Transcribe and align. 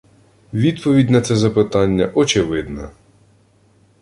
Відповідь 0.53 1.09
на 1.09 1.21
це 1.21 1.35
запитання 1.35 2.11
очевидна 2.15 2.91